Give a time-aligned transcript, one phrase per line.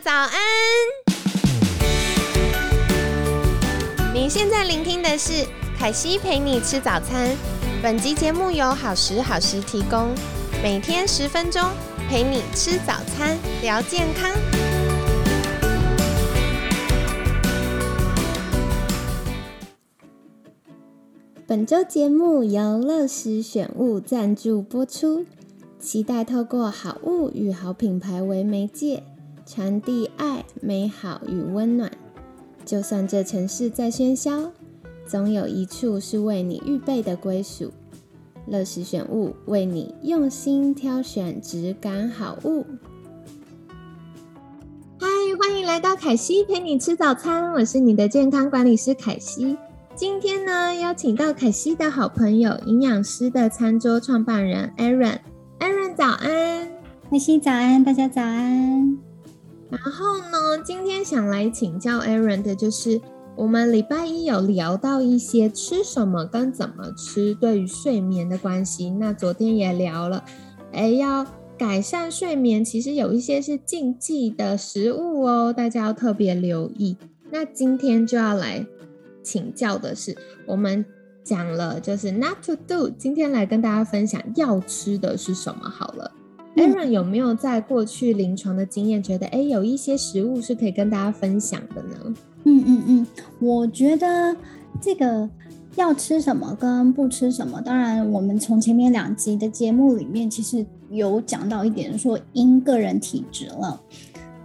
[0.00, 0.30] 早安！
[4.14, 5.44] 您现在聆听的是
[5.76, 7.36] 凯西陪你吃早餐。
[7.82, 10.14] 本集节目由好时好食提供，
[10.62, 11.62] 每天十分钟
[12.08, 14.30] 陪你吃早餐，聊健康。
[21.46, 25.24] 本周节目由乐时选物赞助播出，
[25.80, 29.02] 期待透过好物与好品牌为媒介，
[29.50, 31.90] 传递爱、美好与温暖。
[32.66, 34.52] 就算这城市再喧嚣。
[35.06, 37.72] 总有一处是为你预备的归属。
[38.46, 42.66] 乐时选物为你用心挑选质感好物。
[45.00, 45.08] 嗨，
[45.40, 49.56] 欢迎来到凯西陪你吃早餐，我是你的健康管理师凯西。
[49.94, 55.20] 今天呢，邀请到凯西的好朋友，营养师的餐桌创办人 Aaron。
[55.58, 56.70] Aaron 早安，
[57.10, 59.07] 凯西早安，大家早安。
[59.70, 63.00] 然后呢，今天想来请教 Aaron 的就是。
[63.36, 70.24] 我们礼拜一有聊到一些吃什么跟怎么吃对于睡眠的关系，那昨天也聊了，
[70.72, 71.24] 哎，要
[71.56, 76.96] 改善睡眠，其实有一些是禁忌的食物哦，大家要特别留意。
[77.30, 78.66] 那今天就要来
[79.22, 80.84] 请教的是，我们
[81.22, 86.10] 讲了就是 not to do，今天来跟大家分享要吃的是什么好了。
[86.56, 92.14] Aaron 有没有在过去临床的经验，觉得哎有一些食物是可以跟大家分享的呢？
[92.44, 93.06] 嗯嗯嗯，
[93.40, 94.34] 我觉得
[94.80, 95.28] 这个
[95.76, 103.80] 要吃什么跟不吃什么，当然我们从前面两集的节目里面其实有讲到一点，说因个人体质了。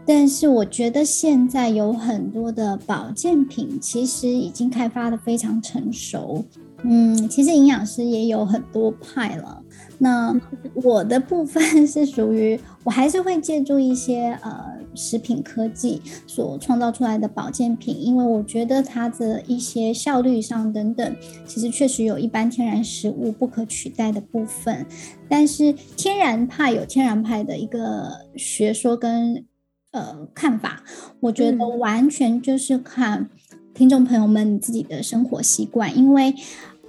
[0.05, 6.43] 但是我觉得现在有很多的保健品其实已经开发的非常成熟。
[6.83, 9.62] 嗯，其实营养师也有很多派了。
[10.03, 10.37] 那
[10.73, 21.15] 我的部分 是属于，我还是会借助一些呃食品科技所创造出来的保健品，因为我觉得它的一些效率上等等，
[21.47, 24.85] 其实确实有一般天然食物不可取代的部分。
[25.29, 29.45] 但是天然派有天然派的一个学说跟
[29.91, 30.83] 呃看法，
[31.21, 33.29] 我觉得完全就是看
[33.73, 36.35] 听众朋友们自己的生活习惯，因为。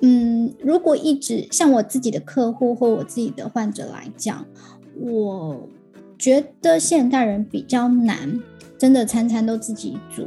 [0.00, 4.44] 嗯，如果一直像我自己的客户或我自己的患者来讲，
[5.00, 5.68] 我
[6.18, 8.42] 觉得现代人比较难，
[8.78, 10.26] 真的餐餐都自己煮，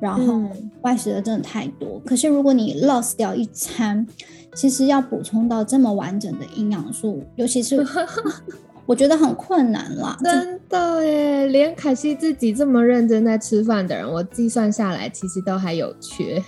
[0.00, 0.42] 然后
[0.82, 2.00] 外食的真的太多。
[2.06, 4.06] 可是如果你 lost 掉一餐，
[4.54, 7.84] 其实要补充到这么完整的营养素，尤其是
[8.86, 10.16] 我觉得很困难啦。
[10.24, 16.42] 真的耶，连凯西自己这么认真在吃饭的人，我计算下来其实都还有缺。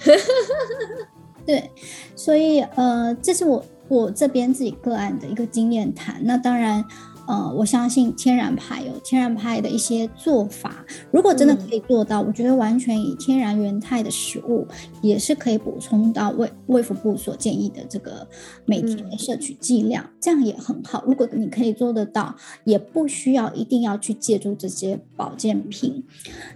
[1.47, 1.71] 对，
[2.15, 6.21] 所以呃，这是我我这边自己个案的一个经验谈。
[6.25, 6.85] 那当然，
[7.27, 10.85] 呃，我相信天然派有天然派的一些做法。
[11.11, 14.67] 如果真的可以做到，我觉得完全以天然原态的食物
[15.03, 18.29] 也是可以补充到胃胃腹部所建议的这个
[18.65, 21.03] 每天的摄取剂量，这样也很好。
[21.07, 26.05] 如果你可以做得到，也不需要一定要去借助这些保健品。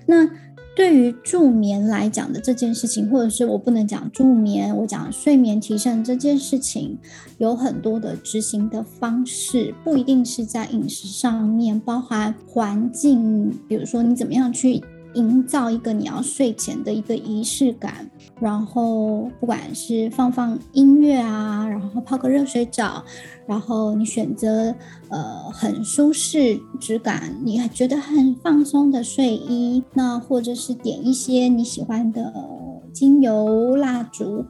[0.06, 0.28] 那。
[0.76, 6.98] 对于助眠来讲的这件事情，或者是我不能讲助眠，我讲睡眠提升这件事情，
[7.38, 14.82] 有很多的执行的方式，不一定是在饮食上面，包含环境，比如说你怎么样去。
[15.14, 18.08] 营造一个你要睡前的一个仪式感，
[18.40, 23.02] 然后不管是放放音乐啊，然后泡个热水澡，
[23.46, 24.74] 然后你选择
[25.08, 32.32] 呃很舒适质感，你觉得很放松的睡衣，那或者是点一些你喜欢的
[32.92, 34.44] 精油蜡烛，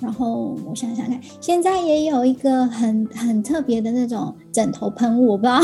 [0.00, 5.60] 然后我想想看，现在也有一个很很特别的那种枕头喷雾，我不知道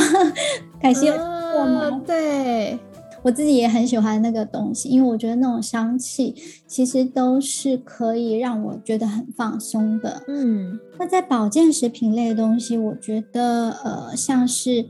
[0.81, 2.03] 凯西有过吗？
[2.07, 2.79] 对。
[3.29, 6.35] 我自己也很喜欢那个东西，因为我觉得那种香气
[6.67, 10.23] 其实都是可以让我觉得很放松的。
[10.29, 14.87] 嗯，那在保健食品类的东西，我觉得呃，像是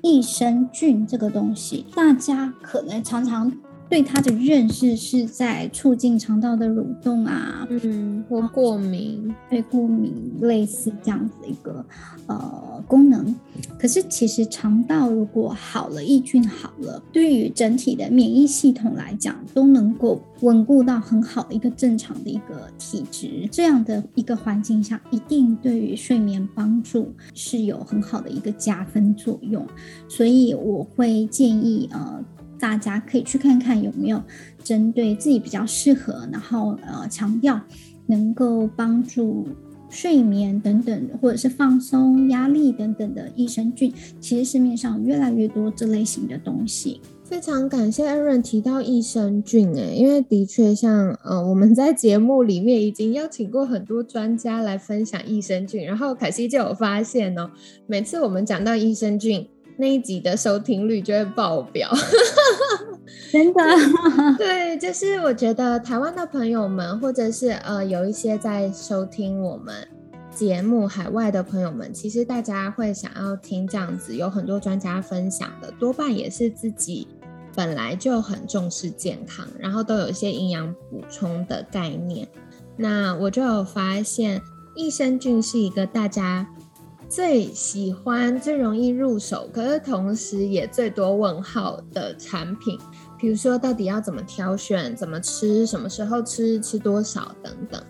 [0.00, 3.52] 益生菌这个东西，大家可能常常。
[3.90, 11.84] 对它的认识是在促进肠道的蠕动啊，嗯，或过敏，对过敏类似这样子一个
[12.26, 13.36] 呃功能。
[13.82, 23.48] 可是其实肠道如果好了，益菌好了，对于整体的免疫系统来讲，都能够稳固到很好的一个正常的一个体质。
[23.50, 29.66] 这样的一个环境下，一定对于睡眠帮助是有很好的一个加分作用。
[30.08, 32.24] 所以我会建议呃。
[32.60, 34.22] 大家可以去看看有没有
[34.62, 37.60] 针对自己比较适合，然后呃强调
[38.06, 39.48] 能够帮助
[39.92, 43.92] 睡眠等等，或者是放松、压力等等的益生菌。
[44.18, 47.00] 其实市面上越来越多这类型的东西。
[47.22, 57.50] 非常感谢阿润提到益生菌，哎，因为的确像呃我们在节目里面已经邀请过很多专家来分享益生菌，然后凯西就有发现哦，
[57.86, 59.46] 每次我们讲到益生菌
[59.82, 61.90] 那一集的收听率就会爆表，
[63.32, 63.60] 真的，
[64.38, 69.74] 对，就是我觉得台湾的朋友们，或者是呃有一些在收听我们。
[70.30, 77.08] 节目海外的朋友们，其实大家会想要听这样子，有很多专家分享的，多半也是自己
[77.56, 82.28] 本来就很重视健康，然后都有一些营养补充的概念。
[82.76, 84.40] 那我就有发现，
[84.74, 86.48] 益生菌是一个大家
[87.12, 92.78] 最喜欢、最容易入手，可是同时也最多问号的产品。
[93.18, 97.82] 比如说，到底要怎么挑选、怎么吃、什么时候吃、吃多少等等。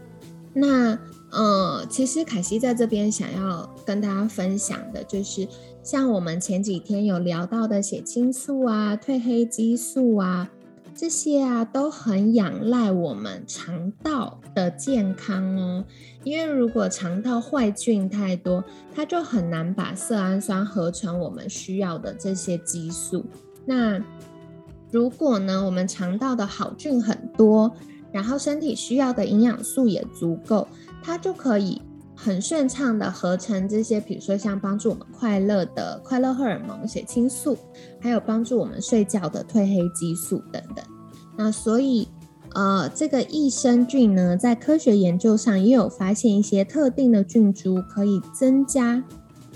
[0.53, 0.99] 那
[1.31, 5.47] 呃，其实凯西在这边想要跟大家分享的，就是
[5.85, 10.51] 像我们前几天有聊到的血清素啊、褪黑激素啊，
[10.95, 15.85] 这些啊都很仰赖我们肠道的健康哦。
[16.25, 18.63] 因为如果肠道坏菌太多，
[18.95, 23.25] 它就很难把色氨酸合成我们需要的这些激素。
[23.65, 24.01] 那
[24.91, 27.75] 如果呢，我们肠道的好菌很多，
[28.13, 30.69] 然后身体需要的营养素也足够。
[31.03, 31.83] 它就可以
[32.25, 37.59] 很顺畅的合成这些，比如说像帮助我们快乐的快乐荷尔蒙血清素，
[38.01, 40.85] 还有帮助我们睡觉的褪黑激素等等。
[41.37, 42.07] 那所以，
[42.55, 49.03] 呃，这个益生菌呢，在科学研究上也有发现一些特定的菌株可以增加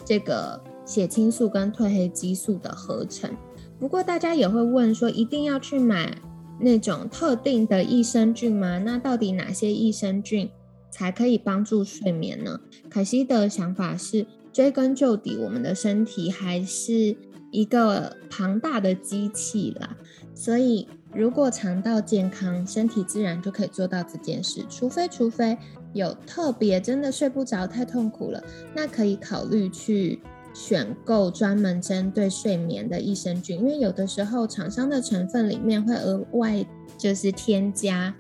[0.05, 3.31] 这个血清素跟褪黑激素的合成。
[3.79, 6.17] 不过大家也会问说，一定要去买
[6.59, 8.79] 那种特定的益生菌吗？
[8.79, 10.51] 那到底哪些益生菌？
[10.91, 12.61] 才可以帮助睡眠呢？
[12.89, 17.17] 凯西的想法是，追根究底，我们的身体还是
[17.51, 19.97] 一个庞大的机器啦。
[20.35, 24.65] 所以，如果肠道健康，身体自然就可以做到这件事。
[24.69, 25.57] 除非，除非
[25.93, 28.43] 有特别真的睡不着、太痛苦了，
[28.75, 30.21] 那可以考虑去
[30.55, 36.67] 选购专门针对睡眠的益生菌，因为有的时候厂商的成分里面会额外
[36.97, 38.15] 就是添加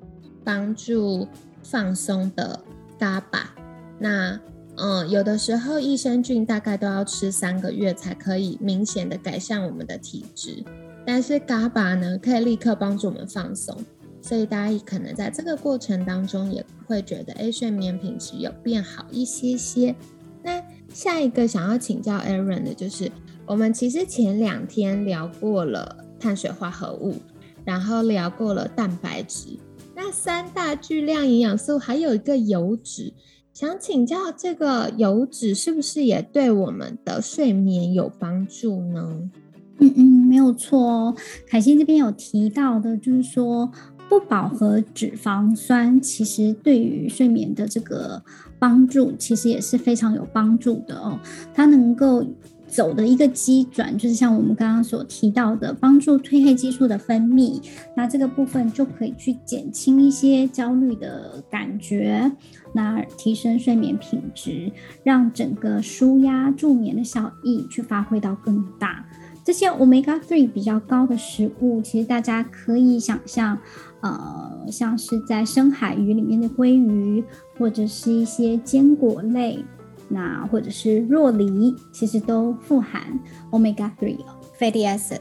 [0.44, 1.26] 帮助。
[1.70, 2.60] 放松的
[2.98, 3.54] 嘎巴，
[3.98, 4.38] 那
[4.76, 10.62] 嗯，有的时候益生菌大概都要吃三个月才可以明显的改善我们的体质，
[11.04, 13.76] 但是嘎巴呢，可以立刻帮助我们放松，
[14.20, 19.94] 所以大家可能在这个过程当中也会觉得，哎，睡眠品质有变好一些些。
[20.42, 23.10] 那下一个想要请教 Aaron 的就是，
[23.46, 27.16] 我们其实前两天聊过了碳水化合物，
[27.64, 29.58] 然后聊过了蛋白质。
[29.98, 33.14] 那三大巨量营养素还有一个油脂，
[33.54, 39.30] 想请教这个油脂是不是也对我们的睡眠有帮助呢？
[39.78, 41.16] 嗯嗯，没有错哦。
[41.48, 43.72] 凯欣这边有提到的，就是说
[44.06, 48.22] 不饱和脂肪酸其实对于睡眠的这个
[48.58, 51.18] 帮助，其实也是非常有帮助的哦。
[51.54, 52.22] 它能够。
[52.66, 57.62] 走的一个基转，就是像我们刚刚所提到的，帮助褪黑激素的分泌，
[57.96, 62.30] 那这个部分就可以去减轻一些焦虑的感觉，
[62.72, 64.70] 那提升睡眠品质，
[65.02, 69.04] 让整个舒压助眠的效益去发挥到更大。
[69.44, 73.56] 这些 omega three 比较高的食物，其实大家可以想象，
[74.00, 77.22] 呃，像是在深海鱼里面的鲑鱼，
[77.56, 79.64] 或者是一些坚果类。
[80.08, 83.02] 那或者是若梨，其实都富含
[83.50, 84.18] omega three
[84.58, 85.20] fatty acid。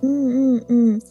[0.00, 1.02] 嗯嗯嗯，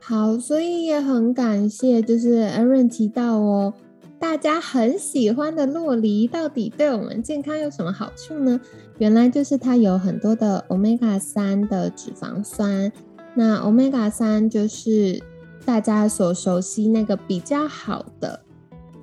[0.00, 3.74] 好，所以也很感谢，就是 Aaron 提到哦，
[4.18, 8.60] 大家很喜欢的洛梨，到底对我们健康有什么好处呢？
[8.98, 12.90] 原来就是它有很多的 omega 三的脂肪酸。
[13.34, 15.22] 那 omega 三就是
[15.64, 18.40] 大家所熟悉那个比较好的。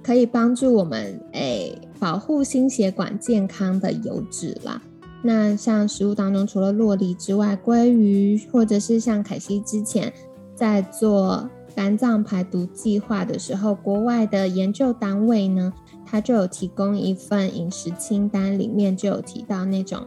[0.03, 4.79] 可以帮助我们诶保护心血管健康的油脂啦。
[5.24, 10.13] 那像食物当中，除了洛梨之外，鲑鱼或者是像凯西之前
[10.53, 15.74] 在做肝脏排毒计划的时候，国外的研究单位呢，
[16.05, 20.05] 它就有提供一份饮食清单，里面就有提到那种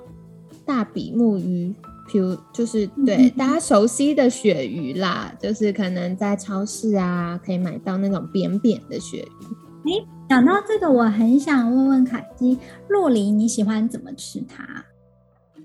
[0.65, 1.75] 大比目鱼，
[2.09, 10.05] 譬如就是对大家熟悉的鳕鱼啦，就是可能在超市啊可以买到那种扁扁的鳕鱼。
[10.29, 12.59] 哎，讲到这个，我很想问问凯基，
[12.89, 14.63] 洛梨你喜欢怎么吃它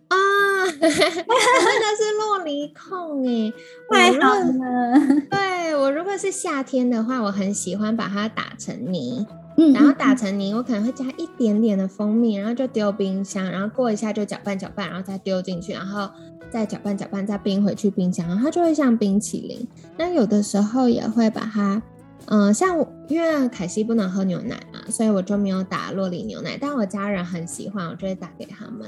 [0.07, 0.17] 啊？
[0.79, 3.53] 真的是洛梨控哎，
[3.91, 4.97] 太好了。
[5.29, 9.25] 对我如果是夏天的话，我很喜欢把它打成泥，
[9.57, 16.09] 嗯，然后打成泥，我可能会加一点点的蜂蜜，然后就丢冰箱，然后过一下就搅拌搅拌，然后再丢进去，然后
[16.49, 19.67] 再搅拌搅拌，再冰回去冰箱，然后它就会像冰淇淋。
[19.97, 21.81] 那有的时候也会把它，
[22.27, 28.87] 嗯、像我因为凯西不能喝牛奶嘛，所以我就没有打洛里牛奶，但我家人很喜欢，我就会打给他们。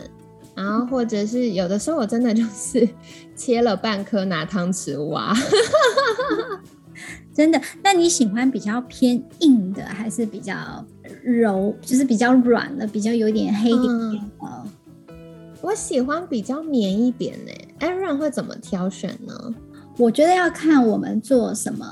[0.55, 2.87] 然后或者是有的时候我真的就是
[3.35, 5.35] 切了半颗拿汤匙挖，
[7.35, 7.61] 真的。
[7.83, 10.55] 那你喜欢比较偏硬的，还是比较
[11.21, 14.65] 柔，就是比较软的，比较有点黑点点的？
[15.61, 17.51] 我喜欢比较绵一点呢。
[17.79, 19.53] Aaron 会怎么挑选呢？
[19.97, 21.85] 我觉得要看我们做什么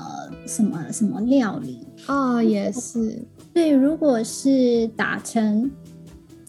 [0.46, 1.86] 什么什么料理。
[2.06, 3.22] 哦，也是，
[3.52, 5.70] 对，如果是打成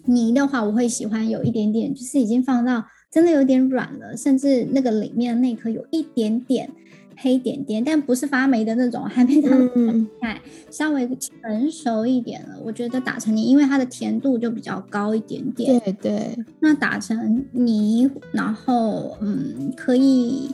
[0.05, 6.69] 泥的话，我会喜欢有一点点，就是已经放到真的有点软了，甚至那个里面那颗有一点点
[7.17, 12.59] 黑点点，但不是发霉的那种，还没到那么厉害，稍微成熟一点了。
[12.63, 15.79] 我觉得打成泥，因为它的甜度就比较高一点点。
[15.79, 20.51] 对对，那打成泥，然后嗯，可以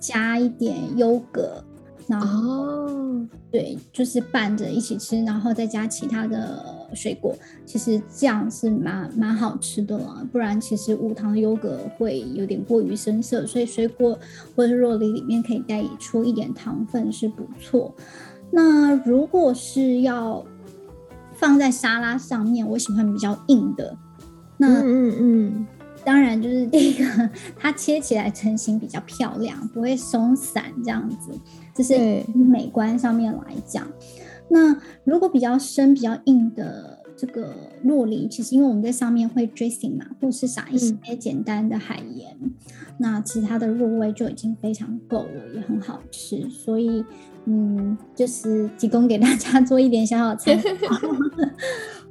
[0.00, 1.64] 加一点优格，
[2.06, 2.82] 然后。
[2.82, 10.26] 哦，对，就是拌着一起吃，然后再加其他的水果，其实这样是蛮蛮好吃的了。
[10.32, 14.18] 不然其实无糖优格会有点过于深色，所以水果
[14.56, 17.94] 或者是肉梨里面可以带出一点糖分是不错。
[18.50, 20.44] 那如果是要
[21.34, 23.96] 放在沙拉上面，我喜欢比较硬的。
[24.56, 25.66] 那嗯嗯嗯，
[26.04, 31.30] 当然就是 第一个，它切起来成型比较漂亮，不会松散这样子，
[31.74, 33.86] 这是美观上面来讲。
[34.48, 37.54] 那如果比较深、比较硬的这个
[37.84, 42.36] 洛梨，其实因为我们在上面会 dressing 嘛，或是撒一些简单的海盐，
[42.98, 46.46] 那其他的入味就已经非常够了，也很好吃。
[46.50, 47.02] 所以，
[47.46, 50.96] 嗯，就是提供给大家做一点小小参考。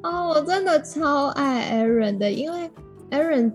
[0.09, 2.71] 哦，我真的超爱 Aaron 的，因为
[3.11, 3.51] Aaron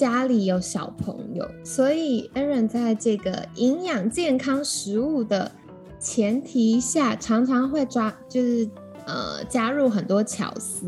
[0.00, 5.52] 家里有小朋友，所以 Aaron 在这个营养健康食物的
[5.98, 8.66] 前提下，常常会抓，就是
[9.06, 10.86] 呃加入很多巧思，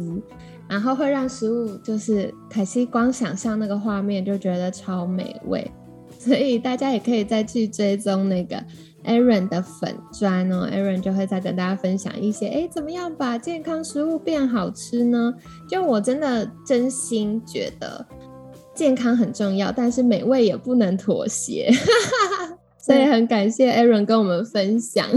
[0.67, 5.71] 然后会让食物就是凯西光想象那个画面就觉得超美味，
[6.19, 8.57] 所以大家也可以再去追踪那个
[9.05, 15.35] Aaron 的粉砖哦，Aaron 就会再跟大家分享一些，哎，怎么样把健康食物变好吃呢？
[15.69, 18.07] 就我真的真心觉得
[18.75, 21.71] 健康很重要，但是美味也不能妥协，
[22.79, 25.07] 所以很感谢 Aaron 跟我们分享。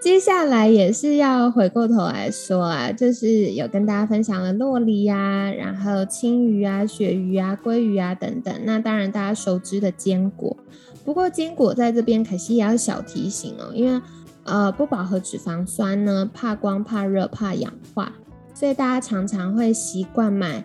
[0.00, 8.52] 接下来也是要回过头来说啊，就是有跟大家分享了洛梨啊，然后青鱼啊、鳕鱼啊、鲑鱼啊等等。
[8.64, 10.56] 那当然大家熟知的坚果，
[11.04, 14.00] 不过坚果在这边可惜也要小提醒哦，因为
[14.42, 18.12] 呃不饱和脂肪酸呢，怕光、怕热、怕氧化，
[18.54, 20.64] 所以大家常常会习惯买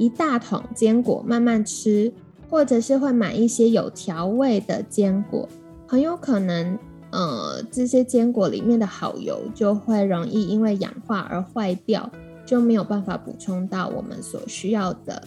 [0.00, 2.10] 一大桶坚果慢慢吃，
[2.48, 5.46] 或者是会买一些有调味的坚果，
[5.86, 6.78] 很有可能。
[7.12, 12.08] 呃，这些坚果里面的好油就会容易因为氧化而坏掉，
[12.46, 15.20] 就没有办法补充到我们所需要的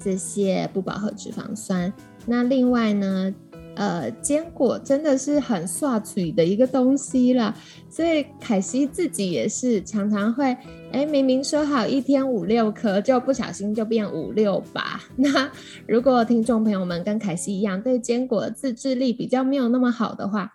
[0.00, 1.92] 这些不饱和脂肪酸。
[2.26, 3.32] 那另外呢，
[3.76, 7.54] 呃，坚果真的是很刷嘴的一个东西啦，
[7.88, 10.56] 所以凯西自己也是常常会，
[10.90, 15.00] 哎，明明说好一天五六颗，就不小心就变五六把。
[15.16, 15.50] 那
[15.86, 20.54] 如果听众朋友们跟凯西一样，对坚果的自制力比较没有那么好的话，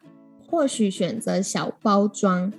[0.49, 2.51] 或许选择小包装，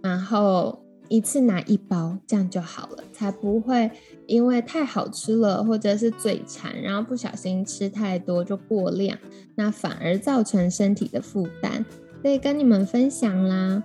[0.00, 3.90] 然后一次拿一包，这样就好了，才不会
[4.28, 9.18] 因为太好吃了或者是嘴馋，然后不小心吃太多就过量，
[9.56, 11.84] 那反而造成身体的负担。
[12.22, 13.82] 所以跟你们分享啦。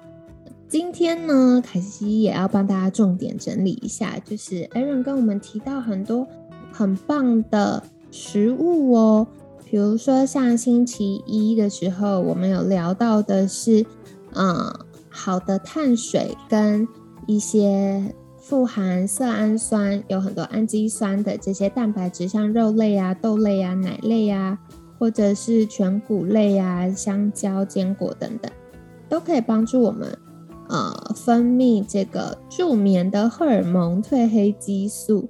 [0.71, 6.25] 今天呢，凯西也要帮大家重点整理一下，就是 Aaron 跟我们提到很多
[6.71, 9.27] 很棒的食物哦。
[9.65, 13.85] 比如说，像星期一的时候，我们有聊到的是，
[14.33, 14.73] 嗯，
[15.09, 16.87] 好的碳水跟
[17.27, 24.57] 一些富含色氨酸、有很多氨基酸的这些蛋白质，像肉类啊、豆类啊、奶类啊，
[24.97, 28.49] 或者是全谷类啊、香蕉、坚果等等，
[29.09, 30.17] 都可以帮助我们，
[30.71, 35.27] 呃，分泌这个助眠的荷尔蒙褪黑激素。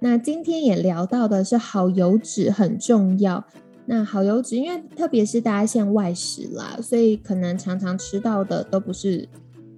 [0.00, 3.44] 那今天也聊到的是好油脂很重要。
[3.86, 9.28] 那好油脂，因为特别是大家现外食啦，所以可能常常吃到的都不是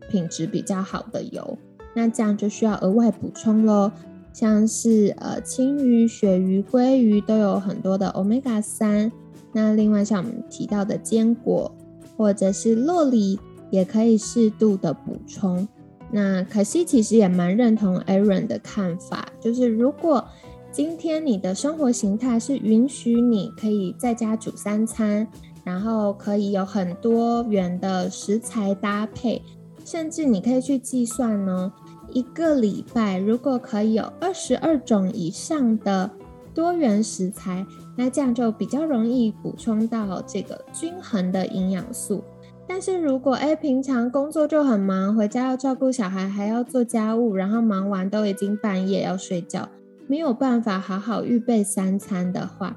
[0.08, 1.58] 品质比较好的油，
[1.94, 3.92] 那这样就需要额外补充喽。
[4.32, 9.12] 像是呃青鱼、鳕鱼、鲑鱼都有很多的 omega 三，
[9.52, 11.70] 那另外像我们提到的坚果
[12.16, 13.38] 或者是洛梨，
[13.72, 15.66] 也可以适度的补充。
[16.12, 20.22] 那可惜其实也蛮认同 Aaron 的看法，就是如果
[20.70, 25.26] 今天你的生活形态是允许你可以在家煮三餐，
[25.64, 29.40] 然后可以有很多元的食材搭配，
[29.86, 31.72] 甚至你可以去计算呢，
[32.10, 36.10] 一个礼拜如果可以有二十二种以上的
[36.54, 42.22] 多元食材，那这样就比较容易补充到这个均衡的营养素。
[42.66, 49.68] 但是如果哎，平常工作就很忙，回家要照顾小孩，还要做家务，然后忙完都已经半夜要睡觉，
[50.06, 52.74] 没有办法好好预备三餐的话，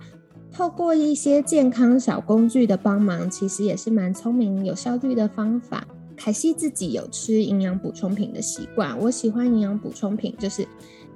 [0.51, 5.87] 透过一些健康小工具的帮忙，其实也是蛮聪明、有效率的方法。
[6.17, 10.67] 凯西自己有吃营养补充品的习惯，我喜欢营养补充品，就是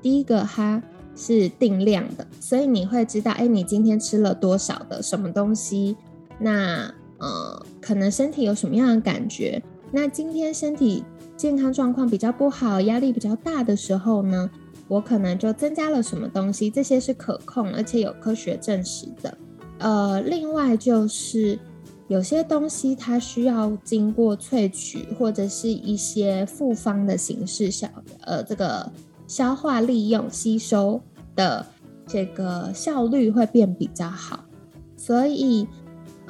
[0.01, 0.81] 第一个它
[1.15, 5.97] 是定量的，所以你会知道，哎，你今天吃了多少的什么东西，
[6.39, 6.93] 那。
[7.19, 9.61] 呃，可能身体有什么样的感觉？
[9.91, 11.03] 那今天身体
[11.35, 14.49] 健康状况比较不好，压力比较大的时候呢，
[14.87, 19.37] 我可能就增加了什么东西，这些是可控而且有科学证实的。
[19.79, 21.57] 呃，另外就是
[22.07, 27.87] 有些东西它需要经过萃取或者是一些复方的形式消，
[28.21, 28.91] 呃，这个
[29.27, 31.01] 消化利用吸收
[31.35, 31.65] 的
[32.05, 34.45] 这个效率会变比较好，
[34.95, 35.67] 所以。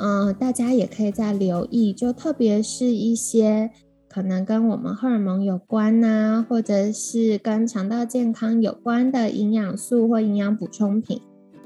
[0.01, 3.69] 嗯，大家也可以再留意，就特别是一些
[4.07, 11.21] 可能跟我们荷尔蒙有关呐，或者是跟肠道健康有关的营养素或营养补充品。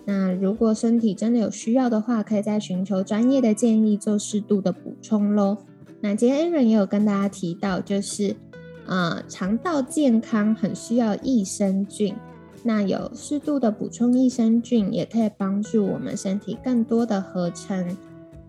[0.05, 5.59] 那如果身体真的有需要的话，可以再寻求专业的建议做适度的补充喽。
[6.01, 8.35] 那今天 Aaron 也有跟大家提到，就是
[8.87, 12.15] 呃肠道健康很需要益生菌，
[12.63, 17.95] 那有适度的补充益生菌，也可以帮助我们身体更多的合成。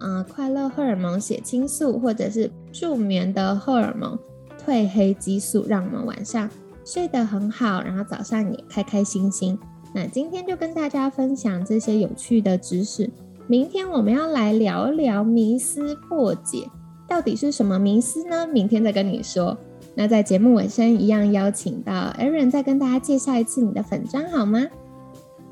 [0.05, 4.19] 啊，快乐荷尔蒙血清素，或者是助眠的荷尔蒙
[4.63, 6.51] 褪黑激素，让我们晚上
[6.85, 9.59] 睡得很好，然后早上也开开心心。
[9.95, 13.09] 那今天就跟大家分享这些有趣的知识。
[13.47, 16.69] 明天我们要来聊聊迷思破解，
[17.09, 18.47] 到底是什么迷思呢？
[18.47, 19.57] 明天再跟你说。
[19.95, 24.67] 那在节目尾声，一样邀请到 Aaron 再跟大家介绍一次你的粉砖好吗？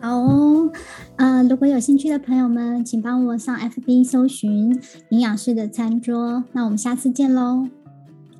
[0.02, 0.68] 好哦，
[1.14, 4.76] 呃，如果有兴趣的朋友们，请帮我上 FB 搜寻
[5.10, 6.42] 营养师的餐桌。
[6.50, 7.68] 那我们下次见喽。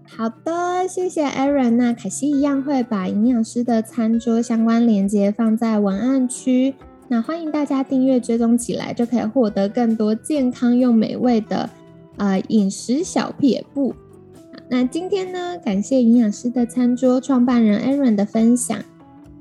[0.04, 1.76] 好的，谢谢 Aaron。
[1.76, 6.74] 那凯西一样会把营养师的餐桌相关链接放在文案区。
[7.06, 11.70] 那欢迎大家订阅追踪起来，就可以获得更多健康又美味的
[12.16, 13.94] 呃饮食小撇步。
[14.68, 18.76] 那今天呢，感谢营养师的餐桌创办人 Aaron 的分享。